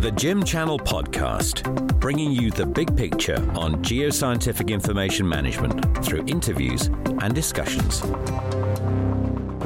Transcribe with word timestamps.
The 0.00 0.10
GIM 0.10 0.44
Channel 0.44 0.78
Podcast, 0.78 1.62
bringing 1.98 2.30
you 2.30 2.50
the 2.50 2.66
big 2.66 2.94
picture 2.98 3.36
on 3.54 3.82
geoscientific 3.82 4.68
information 4.68 5.26
management 5.26 6.04
through 6.04 6.22
interviews 6.26 6.88
and 7.22 7.34
discussions. 7.34 8.00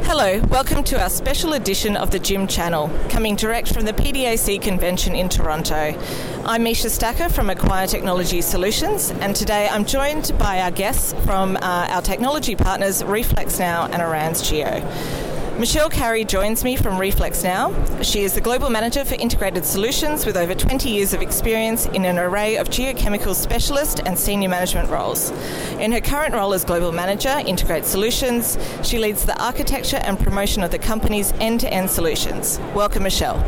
Hello, 0.07 0.41
welcome 0.43 0.85
to 0.85 1.03
our 1.03 1.11
special 1.11 1.55
edition 1.55 1.97
of 1.97 2.13
the 2.13 2.21
GIM 2.21 2.47
Channel, 2.47 2.89
coming 3.09 3.35
direct 3.35 3.75
from 3.75 3.85
the 3.85 3.93
PDAC 3.93 4.63
convention 4.63 5.17
in 5.17 5.29
Toronto. 5.29 6.01
I'm 6.45 6.63
Misha 6.63 6.91
Stacker 6.91 7.29
from 7.29 7.51
Acquire 7.51 7.89
Technology 7.89 8.41
Solutions, 8.41 9.11
and 9.11 9.35
today 9.35 9.69
I'm 9.69 9.85
joined 9.85 10.33
by 10.39 10.61
our 10.61 10.71
guests 10.71 11.13
from 11.25 11.57
uh, 11.57 11.89
our 11.91 12.03
technology 12.03 12.55
partners 12.55 13.03
Reflex 13.03 13.59
Now 13.59 13.87
and 13.87 14.01
ARANZ 14.01 14.49
Geo. 14.49 15.30
Michelle 15.61 15.91
Carey 15.91 16.25
joins 16.25 16.65
me 16.65 16.75
from 16.75 16.99
Reflex 16.99 17.45
Now. 17.45 17.75
She 18.01 18.23
is 18.23 18.33
the 18.33 18.41
Global 18.41 18.71
Manager 18.71 19.05
for 19.05 19.17
Integrated 19.17 19.67
Solutions 19.67 20.25
with 20.25 20.39
over 20.39 20.55
20 20.55 20.89
years 20.89 21.13
of 21.13 21.21
experience 21.21 21.85
in 21.85 22.07
an 22.07 22.19
array 22.19 22.57
of 22.57 22.71
geochemical 22.71 23.35
specialist 23.35 24.01
and 24.07 24.19
senior 24.19 24.49
management 24.49 24.89
roles. 24.89 25.29
In 25.73 25.93
her 25.93 26.01
current 26.01 26.33
role 26.33 26.55
as 26.55 26.65
Global 26.65 26.93
Manager, 26.93 27.43
Integrated 27.45 27.85
Solutions, 27.85 28.57
she 28.83 28.99
leads 28.99 29.27
the 29.27 29.39
architecture 29.39 29.99
and 29.99 30.19
promotion 30.19 30.63
of 30.63 30.71
the 30.71 30.79
company's 30.79 31.33
end 31.33 31.61
to 31.61 31.71
end 31.71 31.91
solutions. 31.91 32.59
Welcome, 32.75 33.03
Michelle. 33.03 33.39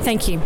Thank 0.00 0.28
you. 0.28 0.40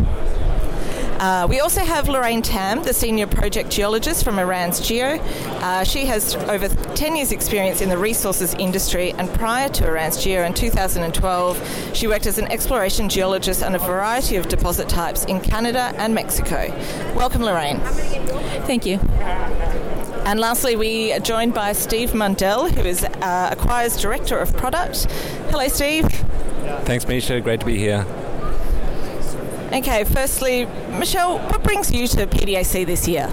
Uh, 1.18 1.46
we 1.48 1.60
also 1.60 1.80
have 1.80 2.10
Lorraine 2.10 2.42
Tam, 2.42 2.82
the 2.82 2.92
senior 2.92 3.26
project 3.26 3.70
geologist 3.70 4.22
from 4.22 4.36
ARANZ 4.36 4.84
Geo. 4.86 5.18
Uh, 5.62 5.82
she 5.82 6.04
has 6.04 6.34
over 6.34 6.68
10 6.68 7.16
years' 7.16 7.32
experience 7.32 7.80
in 7.80 7.88
the 7.88 7.96
resources 7.96 8.52
industry, 8.54 9.12
and 9.12 9.32
prior 9.34 9.70
to 9.70 9.84
ARANZ 9.84 10.22
Geo 10.22 10.42
in 10.42 10.52
2012, 10.52 11.90
she 11.94 12.06
worked 12.06 12.26
as 12.26 12.36
an 12.36 12.44
exploration 12.48 13.08
geologist 13.08 13.62
on 13.62 13.74
a 13.74 13.78
variety 13.78 14.36
of 14.36 14.46
deposit 14.48 14.90
types 14.90 15.24
in 15.24 15.40
Canada 15.40 15.94
and 15.96 16.14
Mexico. 16.14 16.68
Welcome, 17.14 17.42
Lorraine. 17.42 17.80
Thank 18.66 18.84
you. 18.84 18.98
And 20.26 20.38
lastly, 20.38 20.76
we 20.76 21.14
are 21.14 21.20
joined 21.20 21.54
by 21.54 21.72
Steve 21.72 22.10
Mundell, 22.10 22.70
who 22.70 22.82
is 22.82 23.04
uh, 23.04 23.50
Acquire's 23.52 23.96
Director 23.96 24.38
of 24.38 24.54
Product. 24.54 25.04
Hello, 25.50 25.66
Steve. 25.68 26.04
Thanks, 26.84 27.08
Misha. 27.08 27.40
Great 27.40 27.60
to 27.60 27.66
be 27.66 27.78
here. 27.78 28.04
Okay, 29.76 30.04
firstly, 30.04 30.64
Michelle, 30.98 31.38
what 31.38 31.62
brings 31.62 31.92
you 31.92 32.08
to 32.08 32.26
PDAC 32.26 32.86
this 32.86 33.06
year? 33.06 33.30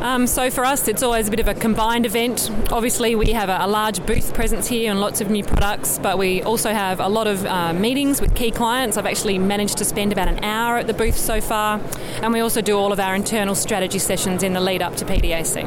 Um, 0.00 0.26
so 0.26 0.50
for 0.50 0.64
us, 0.64 0.88
it's 0.88 1.04
always 1.04 1.28
a 1.28 1.30
bit 1.30 1.38
of 1.38 1.46
a 1.46 1.54
combined 1.54 2.04
event. 2.04 2.50
Obviously, 2.72 3.14
we 3.14 3.30
have 3.30 3.48
a, 3.48 3.58
a 3.60 3.68
large 3.68 4.04
booth 4.04 4.34
presence 4.34 4.66
here 4.66 4.90
and 4.90 5.00
lots 5.00 5.20
of 5.20 5.30
new 5.30 5.44
products, 5.44 6.00
but 6.00 6.18
we 6.18 6.42
also 6.42 6.72
have 6.72 6.98
a 6.98 7.08
lot 7.08 7.28
of 7.28 7.46
uh, 7.46 7.72
meetings 7.72 8.20
with 8.20 8.34
key 8.34 8.50
clients. 8.50 8.96
I've 8.96 9.06
actually 9.06 9.38
managed 9.38 9.78
to 9.78 9.84
spend 9.84 10.10
about 10.10 10.26
an 10.26 10.42
hour 10.42 10.78
at 10.78 10.88
the 10.88 10.94
booth 10.94 11.16
so 11.16 11.40
far, 11.40 11.80
and 12.22 12.32
we 12.32 12.40
also 12.40 12.60
do 12.60 12.76
all 12.76 12.92
of 12.92 12.98
our 12.98 13.14
internal 13.14 13.54
strategy 13.54 14.00
sessions 14.00 14.42
in 14.42 14.54
the 14.54 14.60
lead 14.60 14.82
up 14.82 14.96
to 14.96 15.04
PDAC. 15.04 15.62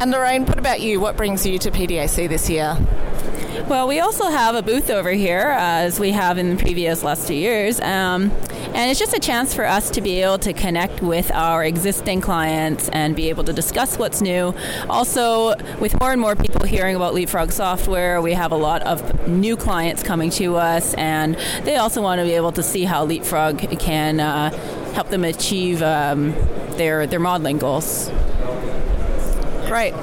And 0.00 0.10
Lorraine, 0.10 0.44
what 0.44 0.58
about 0.58 0.80
you? 0.80 0.98
What 0.98 1.16
brings 1.16 1.46
you 1.46 1.56
to 1.60 1.70
PDAC 1.70 2.28
this 2.28 2.50
year? 2.50 2.76
Well, 3.68 3.86
we 3.86 4.00
also 4.00 4.28
have 4.28 4.56
a 4.56 4.62
booth 4.62 4.90
over 4.90 5.12
here, 5.12 5.50
uh, 5.52 5.60
as 5.60 6.00
we 6.00 6.10
have 6.10 6.36
in 6.36 6.50
the 6.50 6.56
previous 6.56 7.02
last 7.02 7.28
two 7.28 7.34
years. 7.34 7.80
Um, 7.80 8.32
and 8.74 8.90
it's 8.90 8.98
just 8.98 9.14
a 9.16 9.20
chance 9.20 9.54
for 9.54 9.64
us 9.64 9.88
to 9.90 10.00
be 10.00 10.20
able 10.20 10.38
to 10.38 10.52
connect 10.52 11.00
with 11.00 11.30
our 11.30 11.64
existing 11.64 12.20
clients 12.20 12.88
and 12.88 13.14
be 13.14 13.28
able 13.28 13.44
to 13.44 13.52
discuss 13.52 13.98
what's 13.98 14.20
new. 14.20 14.52
Also, 14.90 15.54
with 15.78 15.98
more 16.00 16.10
and 16.10 16.20
more 16.20 16.34
people 16.34 16.66
hearing 16.66 16.96
about 16.96 17.14
Leapfrog 17.14 17.52
software, 17.52 18.20
we 18.20 18.32
have 18.32 18.50
a 18.50 18.56
lot 18.56 18.82
of 18.82 19.28
new 19.28 19.56
clients 19.56 20.02
coming 20.02 20.30
to 20.30 20.56
us, 20.56 20.92
and 20.94 21.36
they 21.62 21.76
also 21.76 22.02
want 22.02 22.18
to 22.18 22.24
be 22.24 22.32
able 22.32 22.52
to 22.52 22.64
see 22.64 22.84
how 22.84 23.04
Leapfrog 23.04 23.58
can 23.78 24.18
uh, 24.18 24.50
help 24.92 25.08
them 25.08 25.24
achieve 25.24 25.82
um, 25.82 26.32
their, 26.76 27.06
their 27.06 27.20
modeling 27.20 27.58
goals. 27.58 28.10
Great. 29.66 29.94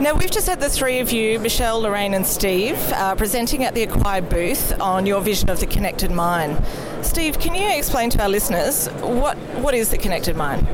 Now, 0.00 0.14
we've 0.14 0.30
just 0.30 0.46
had 0.46 0.60
the 0.60 0.68
three 0.68 0.98
of 0.98 1.10
you, 1.10 1.38
Michelle, 1.38 1.80
Lorraine, 1.80 2.12
and 2.12 2.26
Steve, 2.26 2.76
uh, 2.92 3.14
presenting 3.14 3.64
at 3.64 3.74
the 3.74 3.82
Acquire 3.82 4.20
booth 4.20 4.78
on 4.78 5.06
your 5.06 5.22
vision 5.22 5.48
of 5.48 5.58
the 5.58 5.66
connected 5.66 6.10
mine. 6.10 6.62
Steve, 7.02 7.38
can 7.40 7.54
you 7.54 7.66
explain 7.66 8.10
to 8.10 8.22
our 8.22 8.28
listeners 8.28 8.88
what, 9.00 9.38
what 9.62 9.72
is 9.74 9.90
the 9.90 9.96
connected 9.96 10.36
mine? 10.36 10.66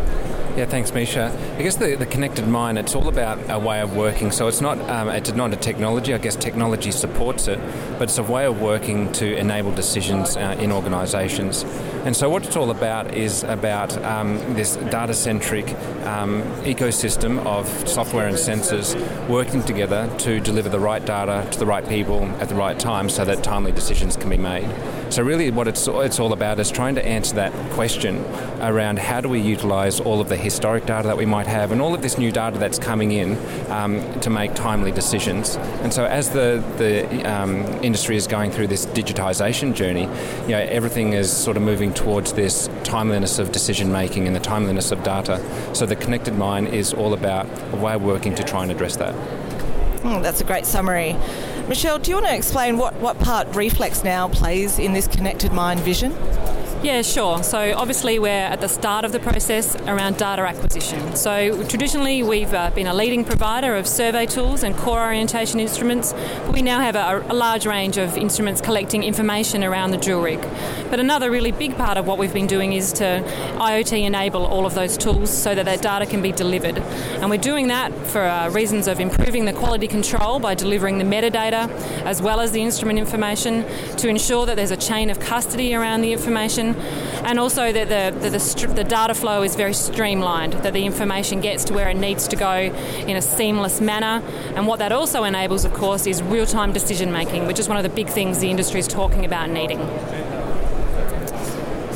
Yeah, 0.54 0.66
thanks, 0.66 0.92
Misha. 0.92 1.34
I 1.56 1.62
guess 1.62 1.76
the, 1.76 1.96
the 1.96 2.04
connected 2.04 2.46
mine, 2.46 2.76
it's 2.76 2.94
all 2.94 3.08
about 3.08 3.38
a 3.48 3.58
way 3.58 3.80
of 3.80 3.96
working. 3.96 4.30
So 4.30 4.48
it's 4.48 4.60
not 4.60 4.78
um, 4.90 5.08
it's 5.08 5.32
not 5.32 5.50
a 5.54 5.56
technology. 5.56 6.12
I 6.12 6.18
guess 6.18 6.36
technology 6.36 6.90
supports 6.90 7.48
it, 7.48 7.58
but 7.98 8.02
it's 8.02 8.18
a 8.18 8.22
way 8.22 8.44
of 8.44 8.60
working 8.60 9.10
to 9.12 9.34
enable 9.34 9.72
decisions 9.74 10.36
uh, 10.36 10.54
in 10.60 10.70
organisations. 10.70 11.64
And 12.04 12.14
so 12.14 12.28
what 12.28 12.44
it's 12.44 12.54
all 12.54 12.70
about 12.70 13.14
is 13.14 13.44
about 13.44 13.96
um, 14.04 14.36
this 14.52 14.76
data-centric 14.76 15.68
um, 16.04 16.42
ecosystem 16.64 17.38
of 17.46 17.66
software 17.88 18.26
and 18.26 18.36
sensors 18.36 18.94
working 19.28 19.62
together 19.62 20.14
to 20.19 20.38
deliver 20.40 20.69
the 20.69 20.80
right 20.80 21.04
data 21.04 21.48
to 21.52 21.58
the 21.58 21.66
right 21.66 21.88
people 21.88 22.24
at 22.42 22.50
the 22.50 22.54
right 22.54 22.78
time, 22.78 23.08
so 23.08 23.24
that 23.24 23.42
timely 23.42 23.72
decisions 23.72 24.19
can 24.19 24.28
be 24.28 24.36
made. 24.36 24.69
So 25.12 25.22
really, 25.22 25.50
what 25.50 25.68
it's 25.68 25.86
it's 25.86 26.18
all 26.18 26.32
about 26.32 26.58
is 26.58 26.70
trying 26.70 26.94
to 26.94 27.04
answer 27.04 27.34
that 27.34 27.52
question 27.72 28.24
around 28.62 28.98
how 28.98 29.20
do 29.20 29.28
we 29.28 29.40
utilise 29.42 30.00
all 30.00 30.22
of 30.22 30.30
the 30.30 30.38
historic 30.38 30.86
data 30.86 31.06
that 31.08 31.18
we 31.18 31.26
might 31.26 31.46
have 31.46 31.70
and 31.70 31.82
all 31.82 31.94
of 31.94 32.00
this 32.00 32.16
new 32.16 32.32
data 32.32 32.56
that's 32.56 32.78
coming 32.78 33.12
in 33.12 33.36
um, 33.70 34.00
to 34.20 34.30
make 34.30 34.54
timely 34.54 34.90
decisions. 34.90 35.56
And 35.82 35.92
so, 35.92 36.06
as 36.06 36.30
the 36.30 36.64
the 36.78 37.30
um, 37.30 37.66
industry 37.84 38.16
is 38.16 38.26
going 38.26 38.52
through 38.52 38.68
this 38.68 38.86
digitisation 38.86 39.74
journey, 39.74 40.08
you 40.44 40.52
know, 40.52 40.66
everything 40.70 41.12
is 41.12 41.30
sort 41.30 41.58
of 41.58 41.62
moving 41.62 41.92
towards 41.92 42.32
this 42.32 42.70
timeliness 42.82 43.38
of 43.38 43.52
decision 43.52 43.92
making 43.92 44.26
and 44.26 44.34
the 44.34 44.40
timeliness 44.40 44.92
of 44.92 45.02
data. 45.04 45.44
So, 45.74 45.84
the 45.84 45.96
connected 45.96 46.36
mine 46.38 46.66
is 46.66 46.94
all 46.94 47.12
about 47.12 47.46
a 47.74 47.76
way 47.76 47.92
of 47.92 48.02
working 48.02 48.34
to 48.36 48.42
try 48.42 48.62
and 48.62 48.72
address 48.72 48.96
that. 48.96 49.14
Mm, 50.02 50.22
that's 50.22 50.40
a 50.40 50.44
great 50.44 50.64
summary. 50.64 51.16
Michelle, 51.72 51.98
do 51.98 52.10
you 52.10 52.16
want 52.16 52.26
to 52.26 52.36
explain 52.36 52.76
what, 52.76 52.92
what 52.96 53.18
part 53.18 53.48
Reflex 53.56 54.04
Now 54.04 54.28
plays 54.28 54.78
in 54.78 54.92
this 54.92 55.06
connected 55.08 55.54
mine 55.54 55.78
vision? 55.78 56.12
Yeah, 56.82 57.03
sure. 57.03 57.44
So 57.44 57.75
obviously 57.76 58.19
we're 58.19 58.31
at 58.31 58.60
the 58.60 58.66
start 58.66 59.04
of 59.04 59.12
the 59.12 59.20
process 59.20 59.76
around 59.82 60.16
data 60.16 60.43
acquisition. 60.43 61.15
So 61.15 61.65
traditionally 61.69 62.25
we've 62.25 62.53
uh, 62.53 62.70
been 62.70 62.88
a 62.88 62.93
leading 62.93 63.25
provider 63.25 63.76
of 63.76 63.87
survey 63.87 64.26
tools 64.26 64.65
and 64.65 64.76
core 64.76 65.00
orientation 65.00 65.60
instruments, 65.60 66.12
but 66.12 66.53
we 66.53 66.60
now 66.60 66.81
have 66.81 66.97
a, 66.97 67.25
a, 67.32 67.34
large 67.34 67.66
range 67.66 67.98
of 67.98 68.16
instruments 68.16 68.60
collecting 68.60 69.04
information 69.04 69.62
around 69.62 69.93
the 69.93 69.97
drill 69.97 70.22
rig. 70.22 70.41
But 70.91 70.98
another 70.98 71.31
really 71.31 71.53
big 71.53 71.76
part 71.76 71.98
of 71.98 72.09
what 72.09 72.19
we've 72.19 72.32
been 72.32 72.48
doing 72.48 72.72
is 72.72 72.93
to 72.94 73.22
IoT 73.59 74.03
enable 74.03 74.44
all 74.44 74.66
of 74.66 74.75
those 74.75 74.99
tools 74.99 75.31
so 75.31 75.54
that 75.54 75.66
that 75.66 75.82
data 75.82 76.04
can 76.04 76.20
be 76.20 76.32
delivered. 76.32 76.78
And 76.78 77.31
we're 77.31 77.38
doing 77.38 77.69
that 77.69 77.94
for 78.09 78.22
uh, 78.22 78.50
reasons 78.50 78.88
of 78.88 78.99
improving 78.99 79.44
the 79.44 79.53
quality 79.53 79.87
control 79.87 80.41
by 80.41 80.56
delivering 80.56 80.99
the 80.99 81.04
metadata 81.04 81.70
as 82.04 82.20
well 82.20 82.41
as 82.41 82.50
the 82.50 82.60
instrument 82.60 82.99
information 82.99 83.64
to 83.99 84.09
ensure 84.09 84.47
that 84.47 84.56
there's 84.56 84.72
a 84.72 84.76
chain 84.76 85.10
of 85.10 85.20
custody 85.20 85.76
around 85.76 86.00
the 86.00 86.12
information 86.12 86.71
and 87.24 87.38
also 87.38 87.72
that 87.72 87.88
the, 87.88 88.18
the, 88.18 88.30
the, 88.30 88.74
the, 88.74 88.84
data 88.84 89.14
flow 89.14 89.42
is 89.42 89.54
very 89.54 89.74
streamlined, 89.74 90.54
that 90.54 90.72
the 90.72 90.84
information 90.84 91.40
gets 91.40 91.64
to 91.64 91.74
where 91.74 91.88
it 91.88 91.96
needs 91.96 92.28
to 92.28 92.36
go 92.36 92.52
in 92.52 93.16
a 93.16 93.22
seamless 93.22 93.80
manner. 93.80 94.24
And 94.56 94.66
what 94.66 94.78
that 94.80 94.92
also 94.92 95.24
enables, 95.24 95.64
of 95.64 95.72
course, 95.72 96.06
is 96.06 96.22
real 96.22 96.46
time 96.46 96.72
decision 96.72 97.12
making, 97.12 97.46
which 97.46 97.58
is 97.58 97.68
one 97.68 97.76
of 97.76 97.82
the 97.82 97.88
big 97.88 98.08
things 98.08 98.38
the 98.38 98.50
industry 98.50 98.80
is 98.80 98.88
talking 98.88 99.24
about 99.24 99.50
needing. 99.50 99.80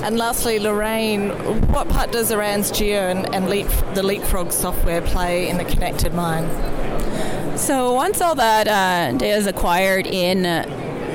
And 0.07 0.19
lastly, 0.19 0.61
Lorraine, 0.61 1.31
what 1.73 1.89
part 1.89 2.13
does 2.13 2.31
ARANZ 2.31 2.73
Geo 2.79 3.09
and, 3.09 3.35
and 3.35 3.49
Leap, 3.49 3.67
the 3.95 4.05
Leapfrog 4.05 4.53
software 4.53 5.03
play 5.03 5.49
in 5.49 5.59
the 5.59 5.65
connected 5.65 6.15
mine? 6.15 6.47
So 7.59 7.93
once 7.95 8.21
all 8.21 8.37
that 8.37 8.69
uh, 8.69 9.17
data 9.17 9.37
is 9.37 9.47
acquired 9.47 10.07
in 10.07 10.45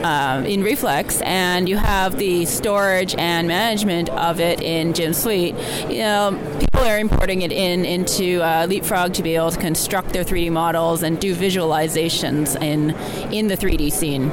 um, 0.04 0.46
in 0.46 0.64
Reflex, 0.64 1.22
and 1.22 1.68
you 1.70 1.78
have 1.78 2.18
the 2.18 2.46
storage 2.46 3.16
and 3.16 3.48
management 3.48 4.10
of 4.10 4.40
it 4.40 4.62
in 4.62 4.92
GIM 4.92 5.14
Suite, 5.14 5.56
you 5.90 6.00
know, 6.00 6.58
people 6.60 6.82
are 6.82 6.98
importing 6.98 7.42
it 7.44 7.52
in 7.52 7.86
into 7.86 8.42
uh, 8.42 8.66
Leapfrog 8.68 9.14
to 9.14 9.24
be 9.24 9.36
able 9.36 9.52
to 9.52 9.60
construct 9.60 10.14
their 10.14 10.24
3D 10.24 10.52
models 10.52 11.04
and 11.04 11.20
do 11.20 11.36
visualizations 11.36 12.60
in 12.62 12.92
in 13.32 13.48
the 13.48 13.56
3D 13.56 13.92
scene. 13.92 14.32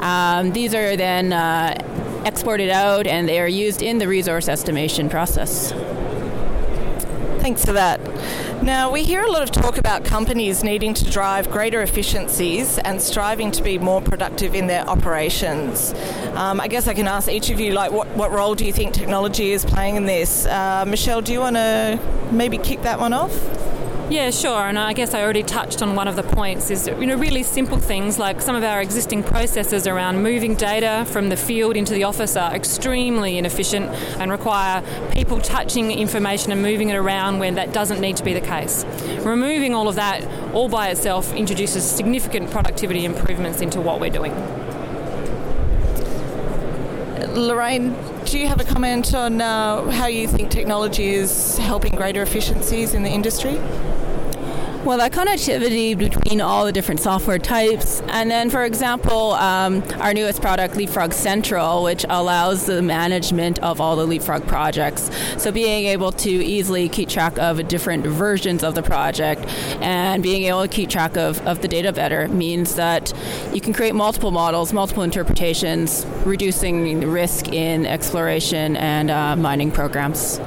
Um, 0.00 0.52
these 0.52 0.74
are 0.74 0.96
then 0.96 1.32
uh, 1.32 2.22
exported 2.26 2.70
out, 2.70 3.06
and 3.06 3.28
they 3.28 3.40
are 3.40 3.48
used 3.48 3.82
in 3.82 3.98
the 3.98 4.08
resource 4.08 4.48
estimation 4.48 5.08
process. 5.08 5.72
Thanks 7.40 7.64
for 7.64 7.72
that. 7.72 8.00
Now, 8.64 8.90
we 8.90 9.02
hear 9.02 9.20
a 9.20 9.30
lot 9.30 9.42
of 9.42 9.50
talk 9.50 9.76
about 9.76 10.06
companies 10.06 10.64
needing 10.64 10.94
to 10.94 11.10
drive 11.10 11.50
greater 11.50 11.82
efficiencies 11.82 12.78
and 12.78 12.98
striving 12.98 13.50
to 13.50 13.62
be 13.62 13.76
more 13.76 14.00
productive 14.00 14.54
in 14.54 14.68
their 14.68 14.88
operations. 14.88 15.92
Um, 16.32 16.62
I 16.62 16.68
guess 16.68 16.88
I 16.88 16.94
can 16.94 17.06
ask 17.06 17.28
each 17.28 17.50
of 17.50 17.60
you, 17.60 17.74
like, 17.74 17.92
what, 17.92 18.08
what 18.16 18.30
role 18.30 18.54
do 18.54 18.64
you 18.64 18.72
think 18.72 18.94
technology 18.94 19.52
is 19.52 19.66
playing 19.66 19.96
in 19.96 20.06
this? 20.06 20.46
Uh, 20.46 20.86
Michelle, 20.88 21.20
do 21.20 21.30
you 21.30 21.40
want 21.40 21.56
to 21.56 22.00
maybe 22.32 22.56
kick 22.56 22.80
that 22.84 22.98
one 22.98 23.12
off? 23.12 23.34
Yeah, 24.10 24.30
sure. 24.30 24.68
And 24.68 24.78
I 24.78 24.92
guess 24.92 25.14
I 25.14 25.22
already 25.22 25.42
touched 25.42 25.80
on 25.80 25.96
one 25.96 26.08
of 26.08 26.14
the 26.14 26.22
points 26.22 26.70
is 26.70 26.86
you 26.86 27.06
know 27.06 27.16
really 27.16 27.42
simple 27.42 27.78
things 27.78 28.18
like 28.18 28.42
some 28.42 28.54
of 28.54 28.62
our 28.62 28.82
existing 28.82 29.22
processes 29.22 29.86
around 29.86 30.22
moving 30.22 30.54
data 30.54 31.06
from 31.10 31.30
the 31.30 31.36
field 31.36 31.74
into 31.74 31.94
the 31.94 32.04
office 32.04 32.36
are 32.36 32.54
extremely 32.54 33.38
inefficient 33.38 33.86
and 34.20 34.30
require 34.30 34.82
people 35.12 35.40
touching 35.40 35.90
information 35.90 36.52
and 36.52 36.60
moving 36.60 36.90
it 36.90 36.96
around 36.96 37.38
when 37.38 37.54
that 37.54 37.72
doesn't 37.72 38.00
need 38.00 38.16
to 38.18 38.24
be 38.24 38.34
the 38.34 38.42
case. 38.42 38.84
Removing 39.20 39.74
all 39.74 39.88
of 39.88 39.94
that 39.94 40.22
all 40.52 40.68
by 40.68 40.88
itself 40.88 41.34
introduces 41.34 41.82
significant 41.82 42.50
productivity 42.50 43.06
improvements 43.06 43.62
into 43.62 43.80
what 43.80 44.00
we're 44.00 44.10
doing. 44.10 44.32
Lorraine, 47.36 47.96
do 48.26 48.38
you 48.38 48.46
have 48.46 48.60
a 48.60 48.64
comment 48.64 49.12
on 49.12 49.40
uh, 49.40 49.90
how 49.90 50.06
you 50.06 50.28
think 50.28 50.50
technology 50.50 51.14
is 51.14 51.58
helping 51.58 51.96
greater 51.96 52.22
efficiencies 52.22 52.94
in 52.94 53.02
the 53.02 53.10
industry? 53.10 53.60
Well, 54.84 54.98
that 54.98 55.12
connectivity 55.12 55.96
between 55.96 56.42
all 56.42 56.66
the 56.66 56.72
different 56.72 57.00
software 57.00 57.38
types, 57.38 58.02
and 58.08 58.30
then, 58.30 58.50
for 58.50 58.64
example, 58.64 59.32
um, 59.32 59.82
our 59.94 60.12
newest 60.12 60.42
product, 60.42 60.76
Leapfrog 60.76 61.14
Central, 61.14 61.82
which 61.82 62.04
allows 62.10 62.66
the 62.66 62.82
management 62.82 63.58
of 63.60 63.80
all 63.80 63.96
the 63.96 64.04
Leapfrog 64.06 64.46
projects. 64.46 65.10
So, 65.38 65.50
being 65.50 65.86
able 65.86 66.12
to 66.12 66.30
easily 66.30 66.90
keep 66.90 67.08
track 67.08 67.38
of 67.38 67.66
different 67.66 68.04
versions 68.04 68.62
of 68.62 68.74
the 68.74 68.82
project 68.82 69.46
and 69.80 70.22
being 70.22 70.42
able 70.44 70.60
to 70.60 70.68
keep 70.68 70.90
track 70.90 71.16
of, 71.16 71.40
of 71.46 71.62
the 71.62 71.68
data 71.68 71.90
better 71.90 72.28
means 72.28 72.74
that 72.74 73.10
you 73.54 73.62
can 73.62 73.72
create 73.72 73.94
multiple 73.94 74.32
models, 74.32 74.74
multiple 74.74 75.02
interpretations, 75.02 76.04
reducing 76.26 77.10
risk 77.10 77.48
in 77.48 77.86
exploration 77.86 78.76
and 78.76 79.10
uh, 79.10 79.34
mining 79.34 79.70
programs. 79.70 80.38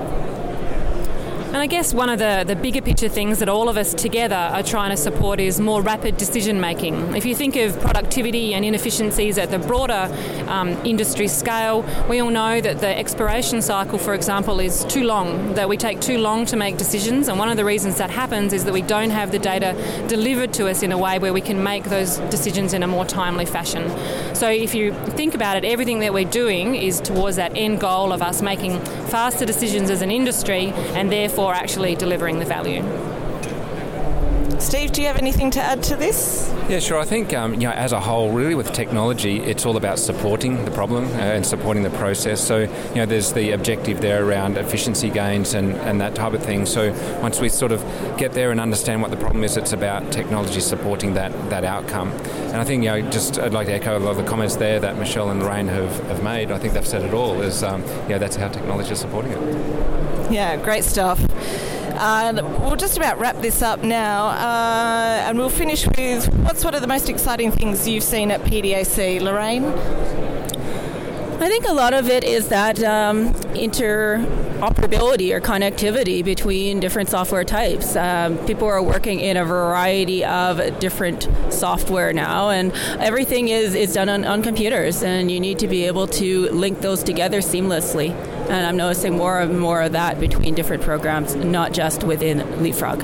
And 1.58 1.64
I 1.64 1.66
guess 1.66 1.92
one 1.92 2.08
of 2.08 2.20
the, 2.20 2.44
the 2.46 2.56
bigger 2.56 2.84
picture 2.84 3.10
things 3.10 3.40
that 3.40 3.50
all 3.50 3.68
of 3.68 3.78
us 3.78 3.92
together 3.92 4.36
are 4.36 4.62
trying 4.62 4.92
to 4.92 4.96
support 4.96 5.40
is 5.40 5.60
more 5.60 5.82
rapid 5.82 6.16
decision 6.16 6.62
making. 6.62 7.16
If 7.16 7.26
you 7.26 7.34
think 7.34 7.56
of 7.56 7.80
productivity 7.80 8.54
and 8.54 8.64
inefficiencies 8.64 9.40
at 9.40 9.50
the 9.50 9.58
broader 9.58 10.08
um, 10.50 10.74
industry 10.86 11.28
scale, 11.28 11.84
we 12.08 12.20
all 12.20 12.30
know 12.30 12.62
that 12.62 12.78
the 12.78 12.96
exploration 12.96 13.64
cycle, 13.64 13.98
for 13.98 14.14
example, 14.14 14.60
is 14.60 14.86
too 14.86 15.04
long, 15.04 15.56
that 15.56 15.68
we 15.68 15.78
take 15.78 16.00
too 16.00 16.20
long 16.20 16.46
to 16.46 16.56
make 16.56 16.78
decisions. 16.78 17.28
And 17.28 17.40
one 17.40 17.50
of 17.50 17.58
the 17.58 17.66
reasons 17.66 17.98
that 17.98 18.12
happens 18.12 18.54
is 18.54 18.64
that 18.66 18.74
we 18.74 18.84
don't 18.84 19.10
have 19.10 19.32
the 19.32 19.40
data 19.40 19.74
delivered 20.08 20.54
to 20.54 20.68
us 20.70 20.84
in 20.84 20.92
a 20.92 20.98
way 21.00 21.18
where 21.18 21.34
we 21.34 21.42
can 21.42 21.64
make 21.64 21.86
those 21.86 22.18
decisions 22.30 22.74
in 22.74 22.84
a 22.84 22.88
more 22.88 23.04
timely 23.04 23.48
fashion. 23.48 23.90
So 24.36 24.48
if 24.48 24.76
you 24.76 24.94
think 24.94 25.34
about 25.34 25.58
it, 25.58 25.66
everything 25.66 26.02
that 26.02 26.14
we're 26.14 26.30
doing 26.30 26.76
is 26.76 27.02
towards 27.02 27.38
that 27.38 27.54
end 27.56 27.80
goal 27.80 28.14
of 28.14 28.22
us 28.22 28.44
making 28.44 28.80
faster 29.08 29.44
decisions 29.44 29.90
as 29.90 30.04
an 30.04 30.12
industry 30.12 30.72
and 30.94 31.12
therefore 31.12 31.47
actually 31.54 31.96
delivering 31.96 32.40
the 32.40 32.46
value. 32.46 32.84
Steve, 34.60 34.92
do 34.92 35.02
you 35.02 35.08
have 35.08 35.18
anything 35.18 35.52
to 35.52 35.62
add 35.62 35.84
to 35.84 35.96
this? 35.96 36.52
Yeah, 36.68 36.80
sure. 36.80 36.98
I 36.98 37.06
think 37.06 37.32
um, 37.32 37.54
you 37.54 37.60
know, 37.68 37.72
as 37.72 37.92
a 37.92 38.00
whole, 38.00 38.32
really 38.32 38.56
with 38.56 38.74
technology, 38.74 39.40
it's 39.40 39.68
all 39.68 39.78
about 39.78 40.00
supporting 40.00 40.66
the 40.66 40.72
problem 40.72 41.06
uh, 41.06 41.20
and 41.20 41.46
supporting 41.46 41.84
the 41.84 41.92
process. 41.92 42.46
So 42.46 42.62
you 42.62 42.96
know, 42.96 43.06
there's 43.06 43.34
the 43.34 43.52
objective 43.52 44.02
there 44.02 44.26
around 44.26 44.58
efficiency 44.58 45.12
gains 45.12 45.54
and, 45.54 45.76
and 45.76 46.02
that 46.02 46.16
type 46.16 46.34
of 46.34 46.42
thing. 46.42 46.66
So 46.66 46.92
once 47.22 47.40
we 47.40 47.50
sort 47.50 47.72
of 47.72 47.84
get 48.18 48.34
there 48.34 48.50
and 48.50 48.60
understand 48.60 49.04
what 49.04 49.12
the 49.12 49.18
problem 49.18 49.44
is, 49.44 49.58
it's 49.58 49.74
about 49.74 50.12
technology 50.12 50.60
supporting 50.60 51.14
that 51.14 51.32
that 51.52 51.64
outcome. 51.64 52.10
And 52.48 52.58
I 52.58 52.64
think 52.64 52.84
you 52.84 52.90
know, 52.90 53.02
just 53.12 53.38
I'd 53.38 53.54
like 53.54 53.68
to 53.68 53.74
echo 53.74 53.96
a 53.96 54.00
lot 54.00 54.12
of 54.12 54.18
the 54.18 54.24
comments 54.24 54.56
there 54.56 54.80
that 54.80 54.98
Michelle 54.98 55.30
and 55.30 55.44
Lorraine 55.44 55.68
have, 55.68 56.00
have 56.08 56.24
made. 56.24 56.52
I 56.52 56.58
think 56.58 56.74
they've 56.74 56.86
said 56.86 57.04
it 57.04 57.14
all. 57.14 57.42
Is 57.42 57.62
um, 57.62 57.84
yeah, 58.10 58.18
that's 58.18 58.36
how 58.36 58.48
technology 58.50 58.92
is 58.92 59.00
supporting 59.00 59.34
it. 59.34 60.17
Yeah, 60.30 60.58
great 60.58 60.84
stuff. 60.84 61.24
Uh, 62.00 62.34
we'll 62.62 62.76
just 62.76 62.98
about 62.98 63.18
wrap 63.18 63.42
this 63.42 63.62
up 63.62 63.82
now, 63.82 64.28
uh, 64.28 65.24
and 65.26 65.38
we'll 65.38 65.50
finish 65.50 65.88
with 65.88 66.32
what's 66.44 66.64
one 66.64 66.76
of 66.76 66.82
the 66.82 66.88
most 66.88 67.10
exciting 67.10 67.52
things 67.52 67.88
you've 67.88 68.04
seen 68.04 68.30
at 68.30 68.42
PDAC, 68.42 69.22
Lorraine? 69.22 69.66
I 71.40 71.50
think 71.50 71.68
a 71.68 71.74
lot 71.74 71.94
of 71.94 72.10
it 72.10 72.24
is 72.24 72.50
that 72.50 72.84
um, 72.84 73.34
interoperability 73.54 75.32
or 75.34 75.40
connectivity 75.40 76.26
between 76.26 76.80
different 76.80 77.10
software 77.10 77.44
types. 77.44 77.96
Um, 77.96 78.38
people 78.46 78.68
are 78.68 78.82
working 78.84 79.20
in 79.20 79.38
a 79.38 79.46
variety 79.46 80.26
of 80.26 80.80
different 80.80 81.28
software 81.50 82.12
now, 82.12 82.50
and 82.50 82.74
everything 83.00 83.48
is, 83.48 83.76
is 83.76 83.94
done 83.94 84.10
on, 84.10 84.26
on 84.26 84.44
computers, 84.44 85.04
and 85.04 85.32
you 85.32 85.40
need 85.40 85.60
to 85.60 85.68
be 85.68 85.86
able 85.86 86.08
to 86.08 86.50
link 86.50 86.82
those 86.82 87.02
together 87.02 87.40
seamlessly. 87.40 88.16
And 88.50 88.66
I'm 88.66 88.78
noticing 88.78 89.18
more 89.18 89.40
and 89.42 89.60
more 89.60 89.82
of 89.82 89.92
that 89.92 90.20
between 90.20 90.56
different 90.56 90.84
programs, 90.84 91.36
not 91.36 91.74
just 91.74 92.04
within 92.04 92.40
Leapfrog. 92.64 93.04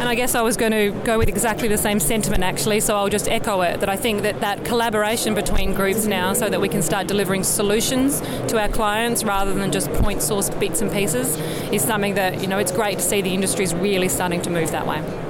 And 0.00 0.08
I 0.08 0.14
guess 0.14 0.34
I 0.34 0.40
was 0.40 0.56
going 0.56 0.72
to 0.72 0.92
go 1.04 1.18
with 1.18 1.28
exactly 1.28 1.68
the 1.68 1.76
same 1.76 2.00
sentiment 2.00 2.42
actually, 2.42 2.80
so 2.80 2.96
I'll 2.96 3.10
just 3.10 3.28
echo 3.28 3.60
it 3.60 3.80
that 3.80 3.90
I 3.90 3.96
think 3.96 4.22
that 4.22 4.40
that 4.40 4.64
collaboration 4.64 5.34
between 5.34 5.74
groups 5.74 6.06
now 6.06 6.32
so 6.32 6.48
that 6.48 6.58
we 6.58 6.70
can 6.70 6.80
start 6.80 7.06
delivering 7.06 7.44
solutions 7.44 8.20
to 8.48 8.58
our 8.58 8.68
clients 8.68 9.24
rather 9.24 9.52
than 9.52 9.70
just 9.70 9.92
point 9.92 10.22
source 10.22 10.48
bits 10.48 10.80
and 10.80 10.90
pieces 10.90 11.36
is 11.70 11.82
something 11.82 12.14
that, 12.14 12.40
you 12.40 12.46
know, 12.46 12.56
it's 12.56 12.72
great 12.72 12.98
to 12.98 13.04
see 13.04 13.20
the 13.20 13.34
industry 13.34 13.64
is 13.64 13.74
really 13.74 14.08
starting 14.08 14.40
to 14.40 14.48
move 14.48 14.70
that 14.70 14.86
way. 14.86 15.29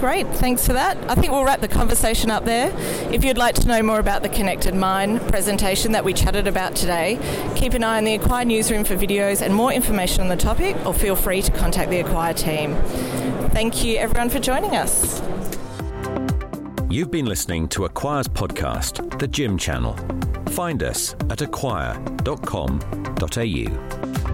Great, 0.00 0.26
thanks 0.28 0.66
for 0.66 0.72
that. 0.74 0.96
I 1.10 1.14
think 1.14 1.32
we'll 1.32 1.44
wrap 1.44 1.60
the 1.60 1.68
conversation 1.68 2.30
up 2.30 2.44
there. 2.44 2.70
If 3.12 3.24
you'd 3.24 3.38
like 3.38 3.54
to 3.56 3.66
know 3.66 3.82
more 3.82 3.98
about 3.98 4.22
the 4.22 4.28
Connected 4.28 4.74
Mine 4.74 5.18
presentation 5.28 5.92
that 5.92 6.04
we 6.04 6.12
chatted 6.12 6.46
about 6.46 6.76
today, 6.76 7.18
keep 7.56 7.72
an 7.72 7.82
eye 7.82 7.96
on 7.96 8.04
the 8.04 8.14
Acquire 8.14 8.44
newsroom 8.44 8.84
for 8.84 8.96
videos 8.96 9.40
and 9.40 9.54
more 9.54 9.72
information 9.72 10.20
on 10.20 10.28
the 10.28 10.36
topic, 10.36 10.76
or 10.84 10.92
feel 10.92 11.16
free 11.16 11.40
to 11.42 11.50
contact 11.52 11.90
the 11.90 12.00
Acquire 12.00 12.34
team. 12.34 12.76
Thank 13.50 13.82
you, 13.82 13.96
everyone, 13.96 14.28
for 14.28 14.40
joining 14.40 14.76
us. 14.76 15.22
You've 16.90 17.10
been 17.10 17.26
listening 17.26 17.68
to 17.68 17.86
Acquire's 17.86 18.28
podcast, 18.28 19.18
The 19.18 19.26
GIM 19.26 19.56
Channel. 19.58 19.96
Find 20.50 20.82
us 20.82 21.14
at 21.30 21.40
acquire.com.au. 21.40 24.33